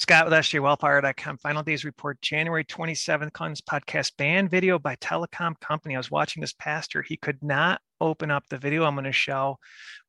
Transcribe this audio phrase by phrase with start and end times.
[0.00, 1.38] Scott with SJWellfire.com.
[1.38, 3.32] Final Days Report, January 27th.
[3.32, 5.96] Collins podcast banned video by telecom company.
[5.96, 7.02] I was watching this pastor.
[7.02, 9.58] He could not open up the video I'm going to show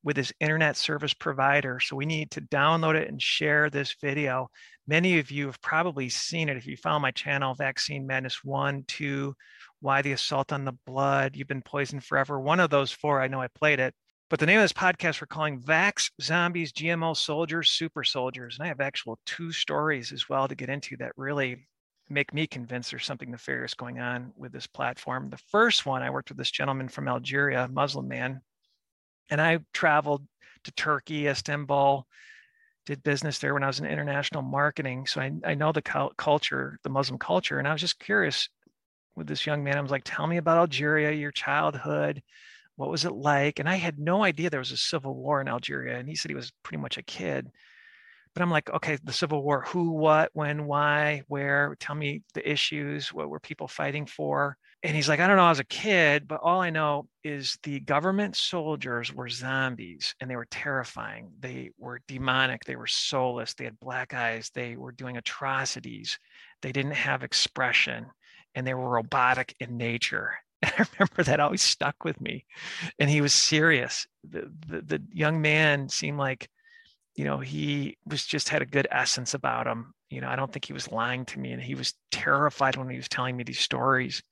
[0.04, 1.80] with his internet service provider.
[1.80, 4.50] So we need to download it and share this video.
[4.88, 6.58] Many of you have probably seen it.
[6.58, 9.34] If you follow my channel, Vaccine Madness 1, 2,
[9.82, 12.40] Why the Assault on the Blood, You've Been Poisoned Forever.
[12.40, 13.96] One of those four, I know I played it.
[14.30, 18.58] But the name of this podcast we're calling Vax Zombies, GMO Soldiers, Super Soldiers.
[18.58, 21.68] And I have actual two stories as well to get into that really
[22.12, 25.32] make me convinced there's something nefarious going on with this platform.
[25.32, 28.42] The first one, I worked with this gentleman from Algeria, Muslim man,
[29.32, 30.28] and I traveled
[30.66, 32.06] to Turkey, Istanbul,
[32.86, 35.08] did business there when I was in international marketing.
[35.08, 35.82] So I, I know the
[36.18, 37.58] culture, the Muslim culture.
[37.58, 38.48] And I was just curious
[39.16, 39.78] with this young man.
[39.78, 42.22] I was like, tell me about Algeria, your childhood
[42.80, 43.60] what was it like?
[43.60, 46.00] And I had no idea there was a civil war in Algeria.
[46.00, 47.52] And he said he was pretty much a kid.
[48.34, 51.76] But I'm like, okay, the Civil War, who, what, when, why, where?
[51.82, 53.12] Tell me the issues.
[53.12, 54.56] What were people fighting for?
[54.82, 57.58] And he's like, I don't know, I was a kid, but all I know is
[57.64, 61.32] the government soldiers were zombies and they were terrifying.
[61.38, 62.64] They were demonic.
[62.64, 63.56] They were soulless.
[63.56, 64.52] They had black eyes.
[64.56, 66.18] They were doing atrocities.
[66.62, 68.06] They didn't have expression
[68.56, 70.36] and they were robotic in nature.
[70.62, 72.46] And I remember that always stuck with me.
[73.00, 74.08] And he was serious.
[74.30, 76.50] The, the, the young man seemed like,
[77.16, 79.94] you know, he was just had a good essence about him.
[80.10, 82.90] You know, I don't think he was lying to me, and he was terrified when
[82.90, 84.24] he was telling me these stories.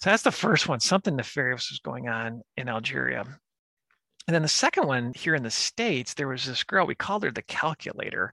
[0.00, 0.80] So that's the first one.
[0.80, 3.24] Something nefarious was going on in Algeria.
[4.26, 7.24] And then the second one here in the States, there was this girl, we called
[7.24, 8.32] her the calculator.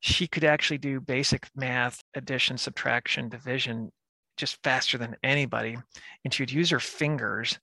[0.00, 3.90] She could actually do basic math, addition, subtraction, division
[4.36, 5.76] just faster than anybody.
[6.24, 7.58] And she would use her fingers.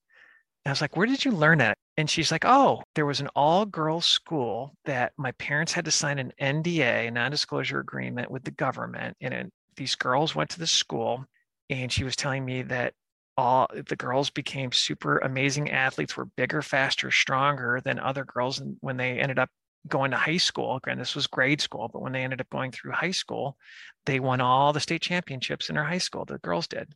[0.65, 1.77] And I was like, Where did you learn that?
[1.97, 5.91] And she's like, Oh, there was an all girls school that my parents had to
[5.91, 9.17] sign an NDA, a non disclosure agreement with the government.
[9.21, 11.25] And it, these girls went to the school.
[11.69, 12.93] And she was telling me that
[13.37, 18.59] all the girls became super amazing athletes, were bigger, faster, stronger than other girls.
[18.59, 19.49] And when they ended up
[19.87, 22.71] going to high school, and this was grade school, but when they ended up going
[22.71, 23.57] through high school,
[24.05, 26.93] they won all the state championships in her high school, the girls did.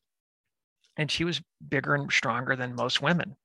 [0.98, 3.36] And she was bigger and stronger than most women.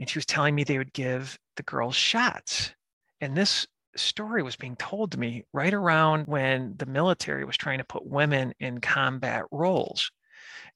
[0.00, 2.72] And she was telling me they would give the girls shots.
[3.20, 7.78] And this story was being told to me right around when the military was trying
[7.78, 10.10] to put women in combat roles.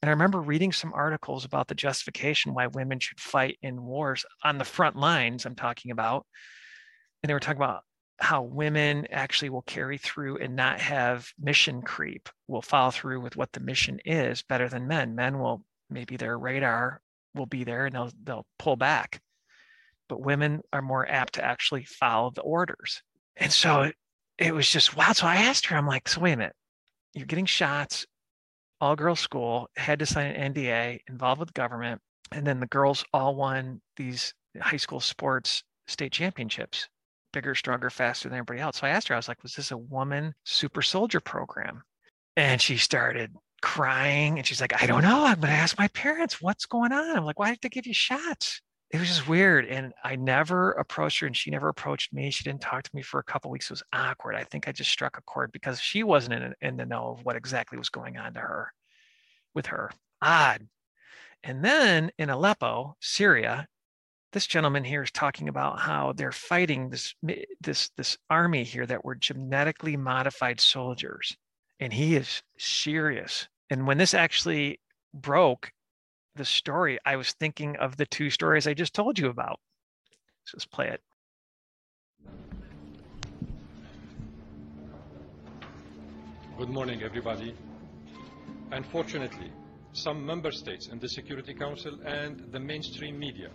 [0.03, 4.25] And I remember reading some articles about the justification why women should fight in wars
[4.45, 6.27] on the front lines, I'm talking about,
[7.27, 7.83] and they were talking about
[8.21, 13.35] how women actually will carry through and not have mission creep will follow through with
[13.35, 15.17] what the mission is better than men.
[15.17, 17.01] Men will maybe their radar
[17.35, 19.21] will be there and they'll they'll pull back.
[20.09, 23.03] But women are more apt to actually follow the orders.
[23.37, 23.97] And so it,
[24.39, 26.55] it was just wow so i asked her i'm like so wait a minute.
[27.13, 28.07] You're getting shots
[28.81, 32.01] all girls school had to sign an nda involved with government
[32.31, 36.89] and then the girls all won these high school sports state championships
[37.37, 38.79] bigger, stronger, faster than everybody else.
[38.79, 41.83] So I asked her, I was like, was this a woman super soldier program?
[42.35, 43.31] And she started
[43.61, 45.27] crying and she's like, I don't know.
[45.27, 47.15] I'm going to ask my parents what's going on.
[47.15, 48.63] I'm like, why did they give you shots?
[48.91, 49.67] It was just weird.
[49.67, 52.31] And I never approached her and she never approached me.
[52.31, 53.67] She didn't talk to me for a couple weeks.
[53.67, 54.35] It was awkward.
[54.35, 57.23] I think I just struck a chord because she wasn't in, in the know of
[57.23, 58.73] what exactly was going on to her
[59.55, 59.91] with her.
[60.23, 60.67] Odd.
[61.45, 63.67] And then in Aleppo, Syria,
[64.33, 67.15] this gentleman here is talking about how they're fighting this
[67.61, 71.37] this this army here that were genetically modified soldiers
[71.81, 73.49] and he is serious.
[73.71, 74.81] And when this actually
[75.15, 75.73] broke
[76.35, 79.59] the story i was thinking of the two stories i just told you about.
[80.43, 81.01] Let's just play it.
[86.59, 87.55] Good morning everybody.
[88.73, 89.51] Unfortunately
[89.97, 93.49] some member states in the security council and the mainstream media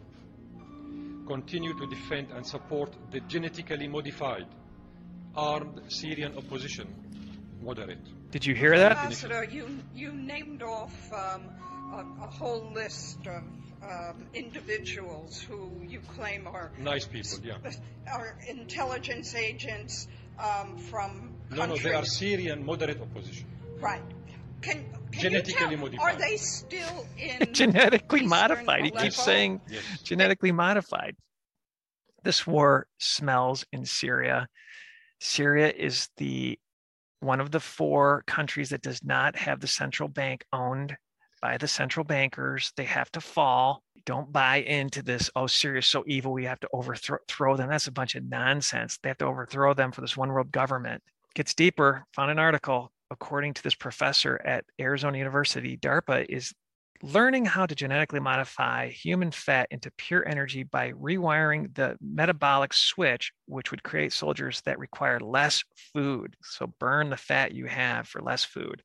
[1.31, 4.47] continue to defend and support the genetically modified
[5.33, 6.87] armed Syrian opposition
[7.61, 8.05] moderate.
[8.31, 8.97] Did you hear that?
[8.97, 11.43] Ambassador, you, you named off um,
[11.93, 13.43] a, a, whole list of
[13.83, 17.57] um, individuals who you claim are nice people, yeah,
[18.11, 20.07] are intelligence agents
[20.39, 21.33] um, from.
[21.49, 21.83] No, countries.
[21.83, 23.47] no, they are Syrian moderate opposition.
[23.79, 24.01] Right.
[24.61, 25.99] Can, can genetically tell, modified.
[25.99, 28.85] Are they still in genetically modified?
[28.85, 29.83] He keeps saying Yes.
[30.03, 31.15] genetically modified.
[32.23, 34.47] This war smells in Syria.
[35.19, 36.57] Syria is the
[37.19, 40.95] one of the four countries that does not have the central bank owned
[41.41, 42.71] by the central bankers.
[42.77, 43.83] They have to fall.
[44.05, 47.69] Don't buy into this, oh, Syria's so evil, we have to overthrow them.
[47.69, 48.97] That's a bunch of nonsense.
[49.01, 51.03] They have to overthrow them for this one world government.
[51.35, 52.03] Gets deeper.
[52.15, 52.91] Found an article.
[53.11, 56.53] According to this professor at Arizona University, DARPA is
[57.03, 63.33] learning how to genetically modify human fat into pure energy by rewiring the metabolic switch,
[63.47, 65.63] which would create soldiers that require less
[65.93, 66.37] food.
[66.41, 68.81] So burn the fat you have for less food.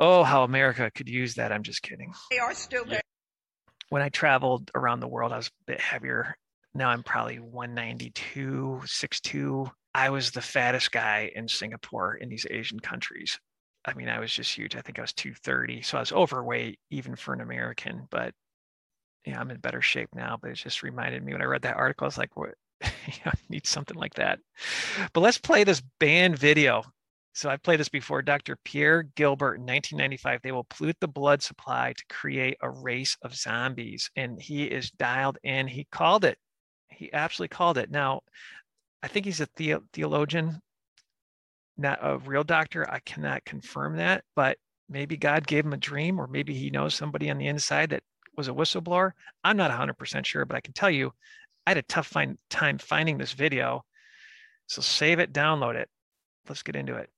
[0.00, 1.52] Oh, how America could use that.
[1.52, 2.12] I'm just kidding.
[2.30, 3.02] They are still there.
[3.90, 6.36] When I traveled around the world, I was a bit heavier.
[6.74, 9.70] Now I'm probably 192, 6'2.
[9.94, 13.38] I was the fattest guy in Singapore in these Asian countries.
[13.84, 14.76] I mean, I was just huge.
[14.76, 15.82] I think I was 230.
[15.82, 18.34] So I was overweight even for an American, but
[19.24, 20.38] yeah, I'm in better shape now.
[20.40, 22.54] But it just reminded me when I read that article, I was like, what?
[22.82, 24.38] I need something like that.
[25.12, 26.82] But let's play this band video.
[27.34, 28.20] So I played this before.
[28.20, 28.58] Dr.
[28.64, 30.42] Pierre Gilbert in 1995.
[30.42, 34.10] They will pollute the blood supply to create a race of zombies.
[34.16, 35.68] And he is dialed in.
[35.68, 36.36] He called it.
[36.98, 37.90] He absolutely called it.
[37.90, 38.22] Now,
[39.02, 40.60] I think he's a the- theologian
[41.76, 42.90] not a real doctor.
[42.90, 44.58] I cannot confirm that, but
[44.88, 48.02] maybe God gave him a dream, or maybe he knows somebody on the inside that
[48.36, 49.12] was a whistleblower.
[49.44, 51.12] I'm not 100% sure, but I can tell you,
[51.66, 53.84] I had a tough find, time finding this video.
[54.66, 55.88] So save it, download it.
[56.48, 57.10] Let's get into it.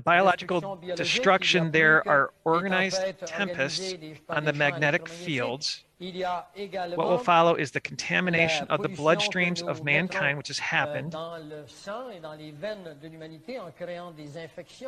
[0.00, 3.94] The biological destruction there are organized tempests
[4.30, 5.84] on the magnetic fields.
[5.98, 11.14] What will follow is the contamination of the bloodstreams of mankind, which has happened,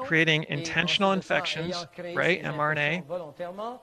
[0.06, 2.42] creating intentional infections, right?
[2.42, 3.80] mRNA.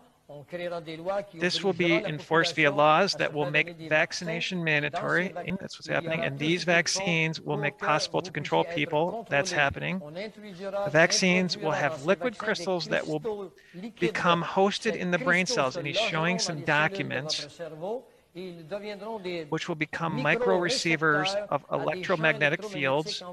[1.34, 5.34] This will be enforced via laws that will make vaccination mandatory.
[5.60, 6.22] That's what's happening.
[6.22, 9.26] And these vaccines will make possible to control people.
[9.30, 10.00] That's happening.
[10.00, 13.52] The vaccines will have liquid crystals that will
[14.00, 15.76] become hosted in the brain cells.
[15.76, 17.48] And he's showing some documents
[19.50, 23.24] which will become micro receivers of electromagnetic fields.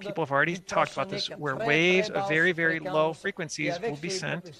[0.00, 4.10] People have already talked about this, where waves of very, very low frequencies will be
[4.10, 4.50] sent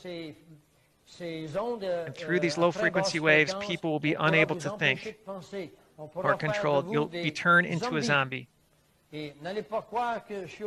[1.20, 5.16] and through these low frequency waves, people will be unable to think
[6.14, 6.90] or controlled.
[6.90, 8.48] You'll be turned into a zombie.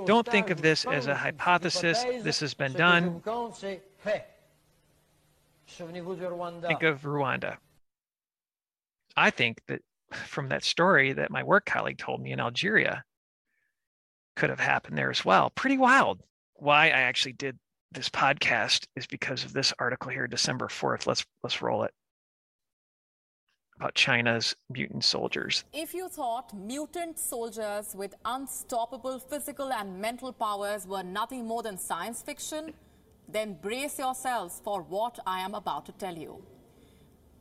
[0.06, 2.04] Don't think of this as a hypothesis.
[2.24, 3.22] This has been done.
[5.70, 7.58] Think of Rwanda.
[9.18, 13.04] I think that from that story that my work colleague told me in Algeria
[14.36, 15.50] could have happened there as well.
[15.50, 16.22] Pretty wild.
[16.54, 17.58] Why I actually did
[17.92, 21.08] this podcast is because of this article here, December 4th.
[21.08, 21.92] Let's let's roll it.
[23.78, 25.64] About China's mutant soldiers.
[25.72, 31.78] If you thought mutant soldiers with unstoppable physical and mental powers were nothing more than
[31.78, 32.74] science fiction,
[33.30, 36.44] then brace yourselves for what I am about to tell you.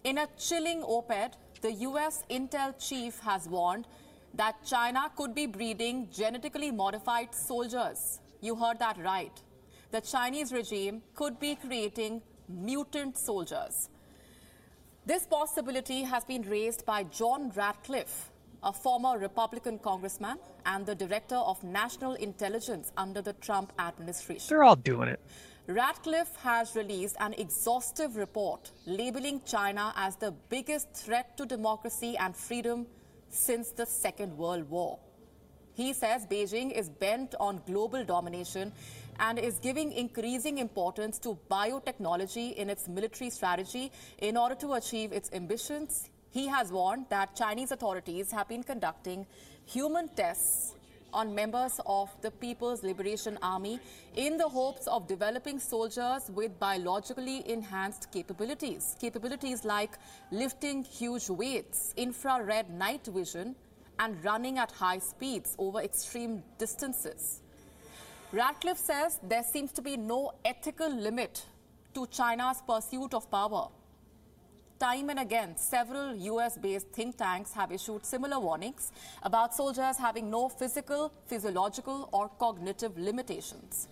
[0.05, 3.87] In a chilling op ed, the US Intel chief has warned
[4.35, 8.21] that China could be breeding genetically modified soldiers.
[8.43, 9.43] You heard that right
[9.91, 13.89] the Chinese regime could be creating mutant soldiers.
[15.05, 18.31] This possibility has been raised by John Ratcliffe,
[18.63, 24.47] a former Republican congressman and the director of national intelligence under the Trump administration.
[24.49, 25.21] They're all doing it.
[25.69, 32.37] Ratcliffe has released an exhaustive report labeling China as the biggest threat to democracy and
[32.37, 32.87] freedom
[33.29, 34.99] since the Second World War.
[35.75, 38.73] He says Beijing is bent on global domination
[39.19, 45.13] and is giving increasing importance to biotechnology in its military strategy in order to achieve
[45.13, 46.11] its ambitions.
[46.31, 49.27] He has warned that Chinese authorities have been conducting
[49.65, 50.75] human tests
[51.13, 53.81] on members of the People's Liberation Army
[54.17, 58.97] in the hopes of developing soldiers with biologically enhanced capabilities.
[59.01, 59.99] Capabilities like
[60.31, 63.55] lifting huge weights, infrared night vision,
[63.99, 67.41] and running at high speeds over extreme distances.
[68.33, 71.45] Ratcliffe says there seems to be no ethical limit
[71.95, 73.69] to China's pursuit of power.
[74.81, 78.91] Time and again, several US based think tanks have issued similar warnings
[79.23, 83.89] about soldiers having no physical, physiological, or cognitive limitations.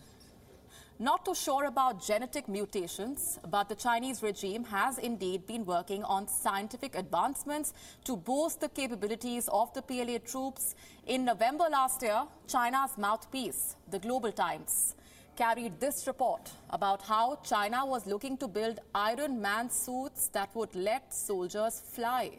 [1.01, 6.29] Not too sure about genetic mutations, but the Chinese regime has indeed been working on
[6.29, 7.75] scientific advancements
[8.05, 10.77] to boost the capabilities of the PLA troops.
[11.09, 14.95] In November last year, China's mouthpiece, the Global Times,
[15.35, 20.77] carried this report about how China was looking to build Iron Man suits that would
[20.77, 22.31] let soldiers fly.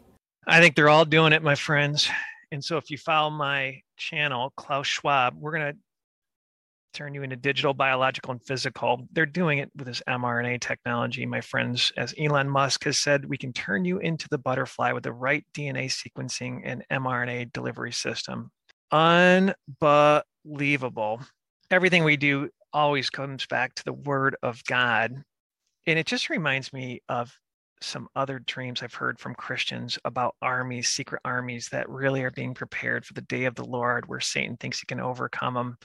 [0.46, 2.08] I think they're all doing it, my friends.
[2.50, 5.78] And so if you follow my channel, Klaus Schwab, we're going to
[6.96, 9.06] turn you into digital, biological, and physical.
[9.12, 11.26] They're doing it with this mRNA technology.
[11.26, 15.02] My friends, as Elon Musk has said, we can turn you into the butterfly with
[15.02, 18.50] the right DNA sequencing and mRNA delivery system.
[18.90, 21.20] Unbelievable.
[21.70, 25.22] Everything we do always comes back to the word of God.
[25.86, 27.30] And it just reminds me of
[27.82, 32.54] some other dreams I've heard from Christians about armies, secret armies that really are being
[32.54, 35.76] prepared for the day of the Lord where Satan thinks he can overcome them.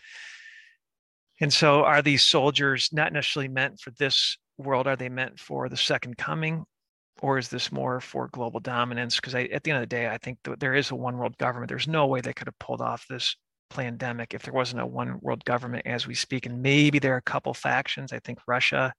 [1.41, 4.87] And so, are these soldiers not necessarily meant for this world?
[4.87, 6.63] Are they meant for the second coming?
[7.21, 9.15] Or is this more for global dominance?
[9.15, 11.69] Because at the end of the day, I think there is a one world government.
[11.69, 13.35] There's no way they could have pulled off this
[13.71, 16.45] pandemic if there wasn't a one world government as we speak.
[16.45, 18.13] And maybe there are a couple factions.
[18.13, 18.93] I think Russia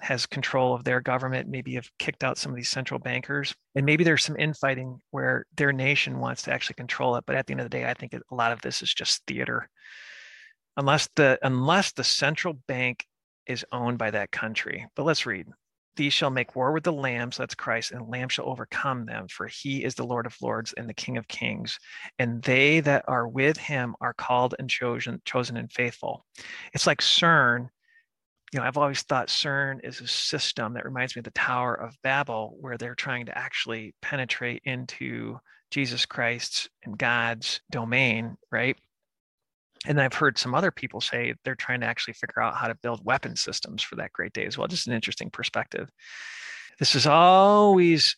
[0.00, 3.54] has control of their government, maybe have kicked out some of these central bankers.
[3.74, 7.24] And maybe there's some infighting where their nation wants to actually control it.
[7.26, 9.22] But at the end of the day, I think a lot of this is just
[9.26, 9.68] theater.
[10.76, 13.04] Unless the unless the central bank
[13.46, 14.86] is owned by that country.
[14.94, 15.46] But let's read.
[15.96, 19.48] These shall make war with the lambs, that's Christ, and lamb shall overcome them, for
[19.48, 21.78] he is the Lord of lords and the King of kings.
[22.18, 26.24] And they that are with him are called and chosen, chosen and faithful.
[26.72, 27.68] It's like CERN
[28.52, 31.74] you know, I've always thought CERN is a system that reminds me of the Tower
[31.74, 35.38] of Babel, where they're trying to actually penetrate into
[35.70, 38.76] Jesus Christ's and God's domain, right?
[39.86, 42.68] And then I've heard some other people say they're trying to actually figure out how
[42.68, 44.68] to build weapon systems for that great day as well.
[44.68, 45.88] Just an interesting perspective.
[46.78, 48.16] This is always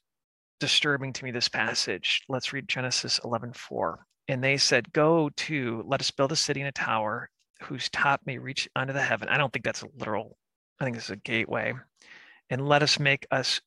[0.58, 2.22] disturbing to me, this passage.
[2.28, 4.06] Let's read Genesis 11 4.
[4.28, 7.30] And they said, Go to, let us build a city and a tower
[7.62, 9.28] whose top may reach unto the heaven.
[9.28, 10.36] I don't think that's a literal,
[10.80, 11.74] I think it's a gateway.
[12.50, 13.60] And let us make us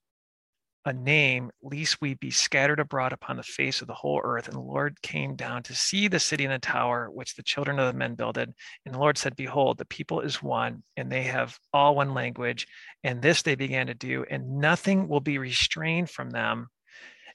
[0.85, 4.47] a name, lest we be scattered abroad upon the face of the whole earth.
[4.47, 7.79] And the Lord came down to see the city and the tower which the children
[7.79, 8.53] of the men builded.
[8.85, 12.67] And the Lord said, Behold, the people is one, and they have all one language.
[13.03, 16.67] And this they began to do, and nothing will be restrained from them.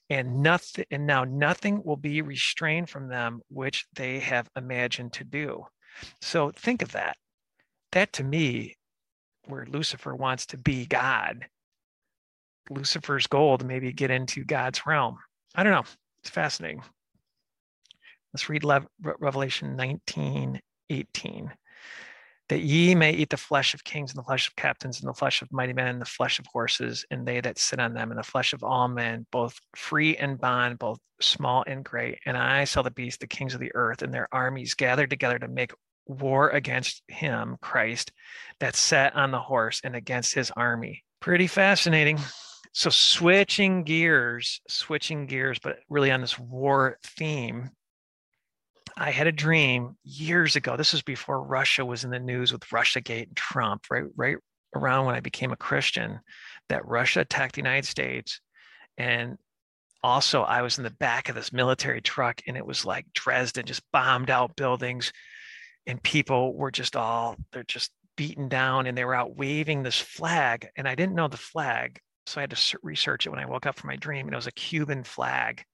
[0.09, 5.25] And nothing, and now nothing will be restrained from them which they have imagined to
[5.25, 5.67] do.
[6.21, 7.17] So think of that.
[7.93, 8.77] That to me,
[9.47, 11.47] where Lucifer wants to be God,
[12.71, 15.19] Lucifer's goal to maybe get into God's realm.
[15.55, 15.85] I don't know.
[16.23, 16.83] It's fascinating.
[18.33, 21.53] Let's read Le- Revelation 19 18.
[22.49, 25.15] That ye may eat the flesh of kings and the flesh of captains and the
[25.15, 28.11] flesh of mighty men and the flesh of horses and they that sit on them
[28.11, 32.19] and the flesh of all men, both free and bond, both small and great.
[32.27, 35.39] And I saw the beast, the kings of the earth, and their armies gathered together
[35.39, 35.73] to make
[36.07, 38.11] war against him, Christ,
[38.59, 41.05] that sat on the horse and against his army.
[41.21, 42.19] Pretty fascinating.
[42.73, 47.71] So, switching gears, switching gears, but really on this war theme.
[48.97, 50.77] I had a dream years ago.
[50.77, 54.05] This was before Russia was in the news with Russiagate and Trump, right?
[54.15, 54.37] Right
[54.75, 56.21] around when I became a Christian,
[56.69, 58.41] that Russia attacked the United States.
[58.99, 59.39] And
[60.03, 63.67] also, I was in the back of this military truck, and it was like Dresden,
[63.67, 65.13] just bombed out buildings
[65.87, 69.99] and people were just all they're just beaten down and they were out waving this
[69.99, 71.99] flag and i didn't know the flag
[72.31, 74.37] so i had to research it when i woke up from my dream and it
[74.37, 75.65] was a cuban flag.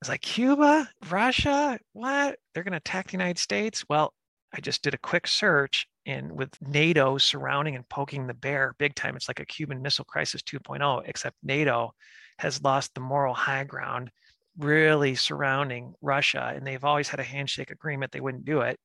[0.00, 0.88] It's like cuba?
[1.10, 1.78] Russia?
[1.92, 2.38] What?
[2.54, 3.84] They're going to attack the united states?
[3.88, 4.12] Well
[4.54, 8.94] i just did a quick search and with nato surrounding and poking the bear big
[8.94, 11.92] time it's like a cuban missile crisis 2.0 except nato
[12.38, 14.10] has lost the moral high ground
[14.58, 18.78] really surrounding russia and they've always had a handshake agreement they wouldn't do it.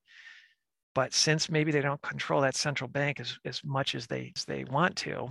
[0.96, 4.46] But since maybe they don't control that central bank as, as much as they as
[4.46, 5.30] they want to,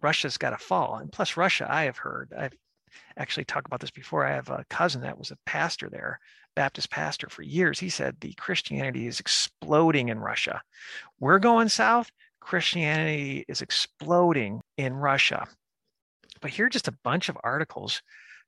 [0.00, 0.96] Russia's got to fall.
[0.96, 2.52] And plus, Russia, I have heard, I've
[3.16, 4.24] actually talked about this before.
[4.24, 6.20] I have a cousin that was a pastor there,
[6.54, 7.78] Baptist pastor for years.
[7.78, 10.60] He said the Christianity is exploding in Russia.
[11.20, 12.10] We're going south.
[12.40, 15.46] Christianity is exploding in Russia.
[16.40, 18.02] But here are just a bunch of articles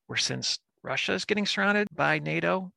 [0.07, 2.73] where since Russia is getting surrounded by NATO,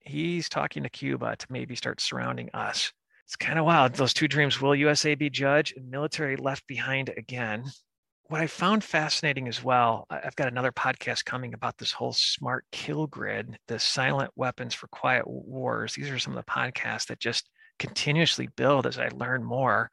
[0.00, 2.92] he's talking to Cuba to maybe start surrounding us.
[3.26, 3.94] It's kind of wild.
[3.94, 7.64] Those two dreams will USA be judge and military left behind again?
[8.28, 12.64] What I found fascinating as well, I've got another podcast coming about this whole smart
[12.72, 15.92] kill grid, the silent weapons for quiet wars.
[15.94, 19.90] These are some of the podcasts that just continuously build as I learn more.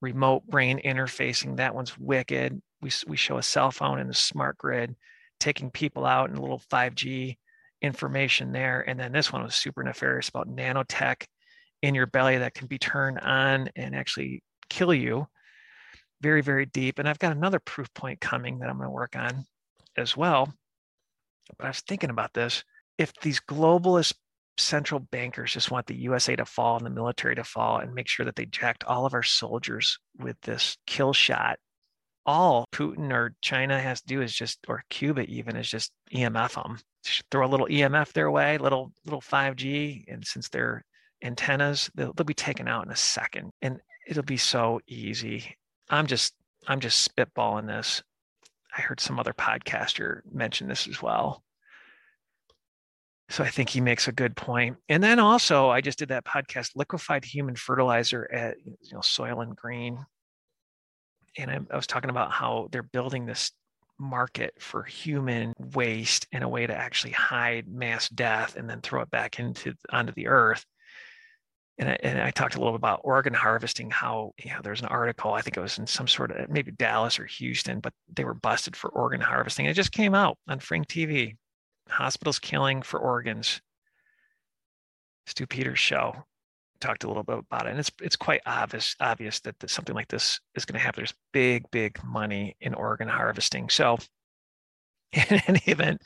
[0.00, 2.60] Remote brain interfacing, that one's wicked.
[2.80, 4.96] We, we show a cell phone in the smart grid,
[5.38, 7.36] taking people out in a little 5G
[7.82, 8.80] information there.
[8.80, 11.24] And then this one was super nefarious about nanotech
[11.82, 15.28] in your belly that can be turned on and actually kill you
[16.20, 16.98] very, very deep.
[16.98, 19.44] And I've got another proof point coming that I'm going to work on
[19.96, 20.52] as well.
[21.58, 22.64] But I was thinking about this.
[22.98, 24.14] If these globalist
[24.60, 28.08] central bankers just want the USA to fall and the military to fall and make
[28.08, 31.58] sure that they jacked all of our soldiers with this kill shot.
[32.26, 36.62] All Putin or China has to do is just, or Cuba even, is just EMF
[36.62, 36.78] them.
[37.02, 40.84] Just throw a little EMF their way, little little 5G, and since they're
[41.22, 45.56] antennas, they'll, they'll be taken out in a second, and it'll be so easy.
[45.90, 46.34] I'm just
[46.66, 48.02] I'm just spitballing this.
[48.76, 51.42] I heard some other podcaster mention this as well.
[53.28, 54.76] So I think he makes a good point.
[54.88, 59.56] And then also, I just did that podcast, liquefied human fertilizer at you know Soylent
[59.56, 59.98] Green,
[61.36, 63.52] and I, I was talking about how they're building this
[63.98, 69.02] market for human waste in a way to actually hide mass death and then throw
[69.02, 70.64] it back into onto the earth.
[71.80, 74.82] And I, and I talked a little bit about organ harvesting, how you know there's
[74.82, 77.94] an article, I think it was in some sort of maybe Dallas or Houston, but
[78.14, 79.64] they were busted for organ harvesting.
[79.64, 81.36] It just came out on Frink TV
[81.88, 83.62] hospitals killing for organs.
[85.26, 86.24] Stew Peters show
[86.80, 90.08] talked a little bit about it, and it's it's quite obvious obvious that something like
[90.08, 91.00] this is going to happen.
[91.00, 93.70] There's big big money in organ harvesting.
[93.70, 93.96] So,
[95.12, 96.02] in any event,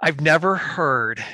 [0.00, 1.24] I've never heard.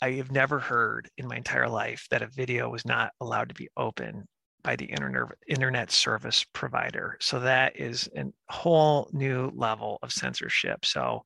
[0.00, 3.54] I have never heard in my entire life that a video was not allowed to
[3.54, 4.26] be open
[4.62, 7.16] by the internet internet service provider.
[7.20, 10.84] So that is a whole new level of censorship.
[10.84, 11.24] So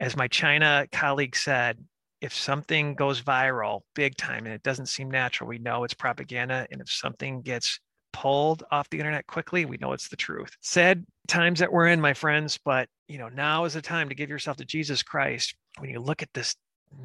[0.00, 1.78] as my China colleague said,
[2.20, 6.66] if something goes viral big time and it doesn't seem natural, we know it's propaganda.
[6.70, 7.80] And if something gets
[8.12, 10.50] pulled off the internet quickly, we know it's the truth.
[10.60, 14.14] Sad times that we're in, my friends, but you know, now is the time to
[14.14, 15.56] give yourself to Jesus Christ.
[15.78, 16.54] When you look at this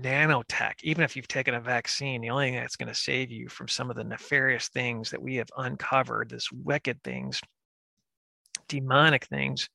[0.02, 3.50] nanotech, even if you've taken a vaccine, the only thing that's going to save you
[3.50, 7.42] from some of the nefarious things that we have uncovered, this wicked things,
[8.68, 9.70] demonic things,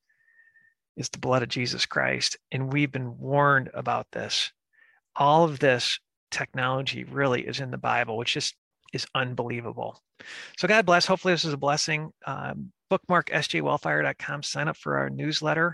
[0.95, 2.37] is the blood of Jesus Christ.
[2.51, 4.51] And we've been warned about this.
[5.15, 5.99] All of this
[6.31, 8.55] technology really is in the Bible, which just
[8.93, 10.01] is unbelievable.
[10.57, 11.05] So God bless.
[11.05, 12.11] Hopefully this is a blessing.
[12.25, 15.71] Um, bookmark sjwellfire.com, sign up for our newsletter.